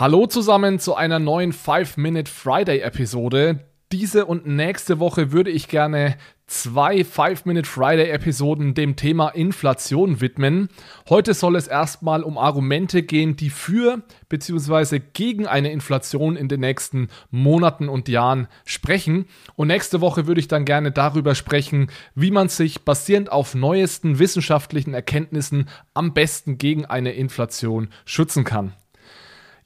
[0.00, 3.64] Hallo zusammen zu einer neuen 5-Minute Friday Episode.
[3.90, 6.16] Diese und nächste Woche würde ich gerne
[6.46, 10.68] zwei 5-Minute Friday Episoden dem Thema Inflation widmen.
[11.08, 15.00] Heute soll es erstmal um Argumente gehen, die für bzw.
[15.14, 19.24] gegen eine Inflation in den nächsten Monaten und Jahren sprechen.
[19.56, 24.20] Und nächste Woche würde ich dann gerne darüber sprechen, wie man sich basierend auf neuesten
[24.20, 28.74] wissenschaftlichen Erkenntnissen am besten gegen eine Inflation schützen kann.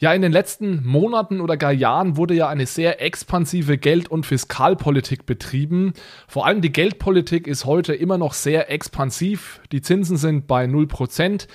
[0.03, 4.27] Ja, in den letzten Monaten oder gar Jahren wurde ja eine sehr expansive Geld- und
[4.27, 5.93] Fiskalpolitik betrieben.
[6.27, 9.61] Vor allem die Geldpolitik ist heute immer noch sehr expansiv.
[9.71, 11.47] Die Zinsen sind bei 0%.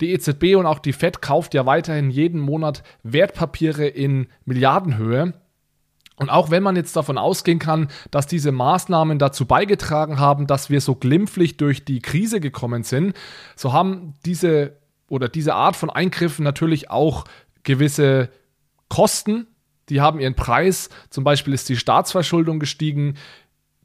[0.00, 5.32] Die EZB und auch die Fed kauft ja weiterhin jeden Monat Wertpapiere in Milliardenhöhe.
[6.14, 10.70] Und auch wenn man jetzt davon ausgehen kann, dass diese Maßnahmen dazu beigetragen haben, dass
[10.70, 13.16] wir so glimpflich durch die Krise gekommen sind,
[13.56, 14.76] so haben diese
[15.08, 17.24] oder diese Art von Eingriffen natürlich auch
[17.66, 18.30] gewisse
[18.88, 19.46] Kosten,
[19.90, 20.88] die haben ihren Preis.
[21.10, 23.14] Zum Beispiel ist die Staatsverschuldung gestiegen.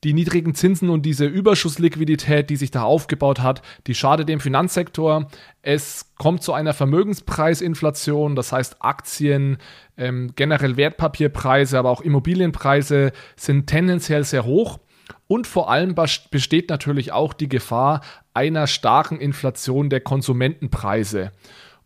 [0.04, 5.28] Die niedrigen Zinsen und diese Überschussliquidität, die sich da aufgebaut hat, die schadet dem Finanzsektor.
[5.62, 9.60] Es kommt zu einer Vermögenspreisinflation, das heißt Aktien,
[9.98, 14.80] ähm, generell Wertpapierpreise, aber auch Immobilienpreise sind tendenziell sehr hoch.
[15.28, 15.94] Und vor allem
[16.32, 18.02] besteht natürlich auch die Gefahr
[18.34, 21.32] einer starken Inflation der Konsumentenpreise.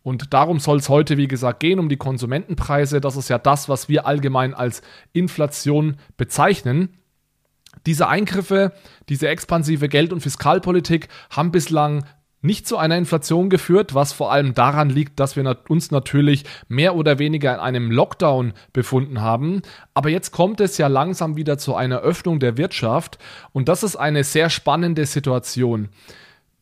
[0.06, 3.00] Und darum soll es heute, wie gesagt, gehen, um die Konsumentenpreise.
[3.00, 4.80] Das ist ja das, was wir allgemein als
[5.12, 6.90] Inflation bezeichnen.
[7.86, 8.72] Diese Eingriffe,
[9.08, 12.04] diese expansive Geld- und Fiskalpolitik haben bislang
[12.40, 16.94] nicht zu einer Inflation geführt, was vor allem daran liegt, dass wir uns natürlich mehr
[16.94, 19.62] oder weniger in einem Lockdown befunden haben.
[19.92, 23.18] Aber jetzt kommt es ja langsam wieder zu einer Öffnung der Wirtschaft
[23.50, 25.88] und das ist eine sehr spannende Situation.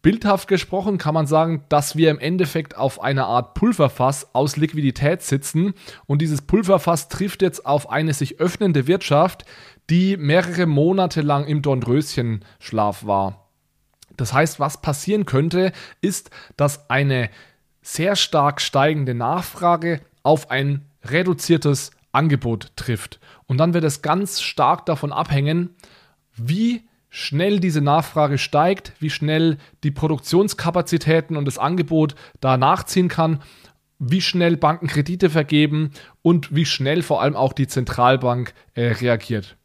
[0.04, 5.22] Bildhaft gesprochen kann man sagen, dass wir im Endeffekt auf einer Art Pulverfass aus Liquidität
[5.22, 5.72] sitzen
[6.04, 9.46] und dieses Pulverfass trifft jetzt auf eine sich öffnende Wirtschaft,
[9.88, 13.48] die mehrere Monate lang im Dornröschenschlaf war.
[14.18, 15.72] Das heißt, was passieren könnte,
[16.02, 16.28] ist,
[16.58, 17.30] dass eine
[17.80, 23.20] sehr stark steigende Nachfrage auf ein reduziertes Angebot trifft.
[23.46, 25.74] Und dann wird es ganz stark davon abhängen,
[26.34, 26.82] wie
[27.14, 33.40] schnell diese Nachfrage steigt, wie schnell die Produktionskapazitäten und das Angebot da nachziehen kann,
[34.00, 35.92] wie schnell Banken Kredite vergeben
[36.22, 39.56] und wie schnell vor allem auch die Zentralbank äh, reagiert.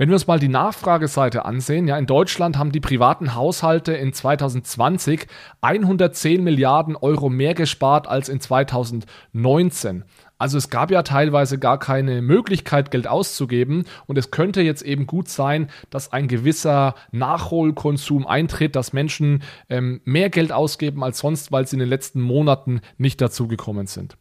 [0.00, 4.14] Wenn wir uns mal die Nachfrageseite ansehen, ja, in Deutschland haben die privaten Haushalte in
[4.14, 5.26] 2020
[5.60, 10.04] 110 Milliarden Euro mehr gespart als in 2019.
[10.38, 15.06] Also es gab ja teilweise gar keine Möglichkeit, Geld auszugeben und es könnte jetzt eben
[15.06, 21.52] gut sein, dass ein gewisser Nachholkonsum eintritt, dass Menschen ähm, mehr Geld ausgeben als sonst,
[21.52, 24.16] weil sie in den letzten Monaten nicht dazu gekommen sind.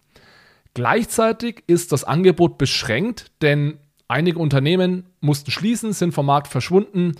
[0.73, 7.15] Gleichzeitig ist das Angebot beschränkt, denn einige Unternehmen mussten schließen, sind vom Markt verschwunden.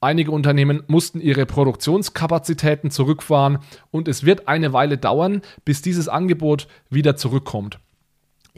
[0.00, 3.58] Einige Unternehmen mussten ihre Produktionskapazitäten zurückfahren
[3.90, 7.78] und es wird eine Weile dauern, bis dieses Angebot wieder zurückkommt.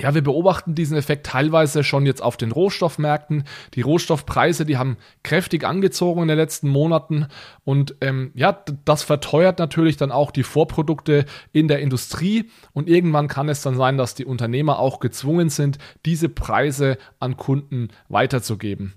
[0.02, 3.44] Ja, wir beobachten diesen Effekt teilweise schon jetzt auf den Rohstoffmärkten.
[3.74, 7.28] Die Rohstoffpreise, die haben kräftig angezogen in den letzten Monaten
[7.62, 13.28] und ähm, ja, das verteuert natürlich dann auch die Vorprodukte in der Industrie und irgendwann
[13.28, 18.94] kann es dann sein, dass die Unternehmer auch gezwungen sind, diese Preise an Kunden weiterzugeben.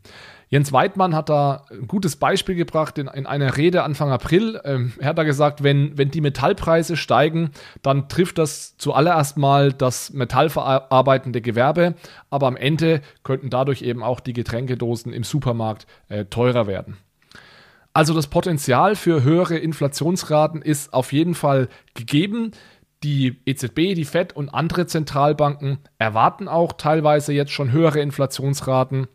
[0.50, 4.62] Jens Weidmann hat da ein gutes Beispiel gebracht in, in einer Rede Anfang April.
[4.64, 7.52] Ähm, er hat da gesagt, wenn, wenn die Metallpreise steigen,
[7.82, 11.96] dann trifft das zuallererst mal das metallverarbeitende Gewerbe,
[12.30, 16.98] aber am Ende könnten dadurch eben auch die Getränkedosen im Supermarkt äh, teurer werden.
[17.94, 22.52] Also das Potenzial für höhere Inflationsraten ist auf jeden Fall gegeben.
[23.04, 29.08] Die EZB, die Fed und andere Zentralbanken erwarten auch teilweise jetzt schon höhere Inflationsraten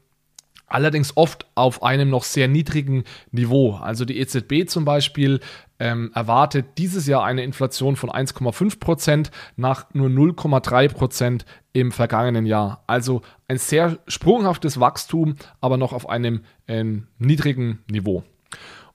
[0.70, 3.74] allerdings oft auf einem noch sehr niedrigen Niveau.
[3.74, 5.40] Also die EZB zum Beispiel
[5.78, 12.46] ähm, erwartet dieses Jahr eine Inflation von 1,5 Prozent nach nur 0,3 Prozent im vergangenen
[12.46, 12.84] Jahr.
[12.86, 18.22] Also ein sehr sprunghaftes Wachstum, aber noch auf einem ähm, niedrigen Niveau.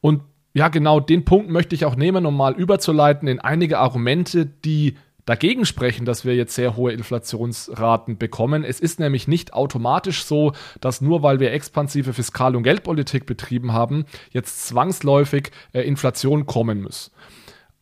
[0.01, 0.21] Und
[0.53, 4.95] ja, genau den Punkt möchte ich auch nehmen, um mal überzuleiten in einige Argumente, die
[5.25, 8.63] dagegen sprechen, dass wir jetzt sehr hohe Inflationsraten bekommen.
[8.63, 13.73] Es ist nämlich nicht automatisch so, dass nur weil wir expansive Fiskal- und Geldpolitik betrieben
[13.73, 17.11] haben, jetzt zwangsläufig äh, Inflation kommen muss.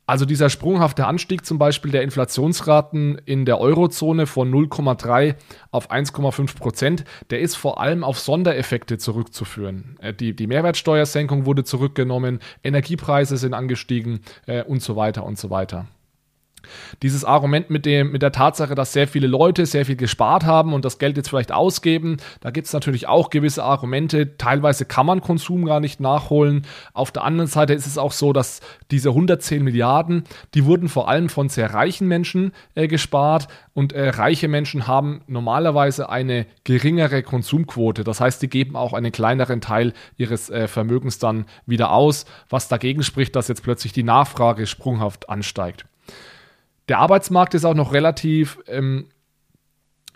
[0.05, 5.35] Also dieser sprunghafte Anstieg zum Beispiel der Inflationsraten in der Eurozone von 0,3
[5.71, 9.97] auf 1,5 Prozent, der ist vor allem auf Sondereffekte zurückzuführen.
[10.01, 15.49] Äh, die, die Mehrwertsteuersenkung wurde zurückgenommen, Energiepreise sind angestiegen äh, und so weiter und so
[15.49, 15.87] weiter.
[17.01, 20.73] Dieses Argument mit, dem, mit der Tatsache, dass sehr viele Leute sehr viel gespart haben
[20.73, 24.37] und das Geld jetzt vielleicht ausgeben, da gibt es natürlich auch gewisse Argumente.
[24.37, 26.65] Teilweise kann man Konsum gar nicht nachholen.
[26.93, 28.61] Auf der anderen Seite ist es auch so, dass
[28.91, 30.23] diese 110 Milliarden,
[30.53, 35.21] die wurden vor allem von sehr reichen Menschen äh, gespart und äh, reiche Menschen haben
[35.27, 38.03] normalerweise eine geringere Konsumquote.
[38.03, 42.67] Das heißt, die geben auch einen kleineren Teil ihres äh, Vermögens dann wieder aus, was
[42.67, 45.85] dagegen spricht, dass jetzt plötzlich die Nachfrage sprunghaft ansteigt.
[46.89, 49.07] Der Arbeitsmarkt ist auch noch relativ ähm,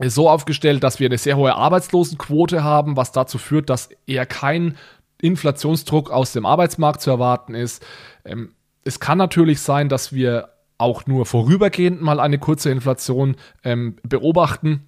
[0.02, 4.78] so aufgestellt, dass wir eine sehr hohe Arbeitslosenquote haben, was dazu führt, dass eher kein
[5.22, 7.86] Inflationsdruck aus dem Arbeitsmarkt zu erwarten ist.
[8.24, 8.54] Ähm,
[8.84, 14.88] es kann natürlich sein, dass wir auch nur vorübergehend mal eine kurze Inflation ähm, beobachten.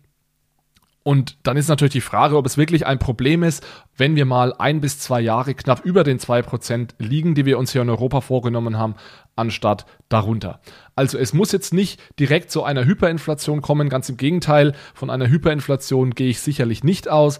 [1.09, 3.65] Und dann ist natürlich die Frage, ob es wirklich ein Problem ist,
[3.97, 7.71] wenn wir mal ein bis zwei Jahre knapp über den 2% liegen, die wir uns
[7.71, 8.93] hier in Europa vorgenommen haben,
[9.35, 10.59] anstatt darunter.
[10.95, 15.27] Also es muss jetzt nicht direkt zu einer Hyperinflation kommen, ganz im Gegenteil, von einer
[15.27, 17.39] Hyperinflation gehe ich sicherlich nicht aus.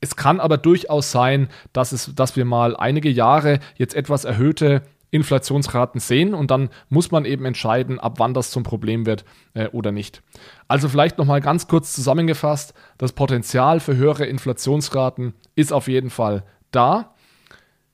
[0.00, 4.82] Es kann aber durchaus sein, dass, es, dass wir mal einige Jahre jetzt etwas erhöhte
[5.10, 9.24] Inflationsraten sehen und dann muss man eben entscheiden, ab wann das zum Problem wird
[9.54, 10.22] äh, oder nicht.
[10.68, 16.44] Also vielleicht nochmal ganz kurz zusammengefasst, das Potenzial für höhere Inflationsraten ist auf jeden Fall
[16.70, 17.14] da.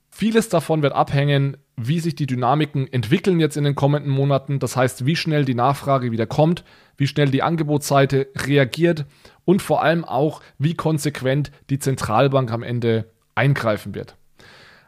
[0.09, 4.57] Vieles davon wird abhängen, wie sich die Dynamiken entwickeln jetzt in den kommenden Monaten.
[4.57, 6.63] Das heißt, wie schnell die Nachfrage wieder kommt,
[6.97, 9.05] wie schnell die Angebotsseite reagiert
[9.45, 14.15] und vor allem auch, wie konsequent die Zentralbank am Ende eingreifen wird.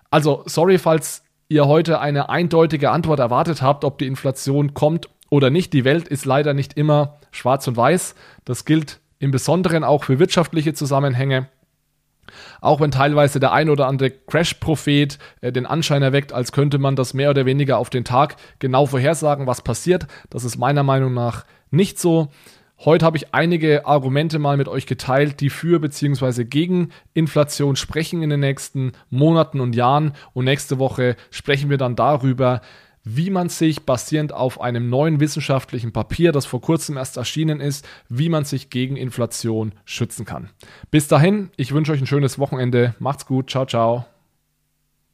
[0.09, 5.49] Also, sorry, falls ihr heute eine eindeutige Antwort erwartet habt, ob die Inflation kommt oder
[5.49, 5.73] nicht.
[5.73, 8.15] Die Welt ist leider nicht immer schwarz und weiß.
[8.45, 11.49] Das gilt im Besonderen auch für wirtschaftliche Zusammenhänge.
[12.61, 16.95] Auch wenn teilweise der ein oder andere Crash-Prophet äh, den Anschein erweckt, als könnte man
[16.95, 20.05] das mehr oder weniger auf den Tag genau vorhersagen, was passiert.
[20.29, 22.29] Das ist meiner Meinung nach nicht so.
[22.85, 26.45] Heute habe ich einige Argumente mal mit euch geteilt, die für bzw.
[26.45, 30.13] gegen Inflation sprechen in den nächsten Monaten und Jahren.
[30.33, 32.61] Und nächste Woche sprechen wir dann darüber,
[33.03, 37.85] wie man sich basierend auf einem neuen wissenschaftlichen Papier, das vor kurzem erst erschienen ist,
[38.07, 40.49] wie man sich gegen Inflation schützen kann.
[40.89, 42.95] Bis dahin, ich wünsche euch ein schönes Wochenende.
[42.99, 43.49] Macht's gut.
[43.49, 44.05] Ciao, ciao.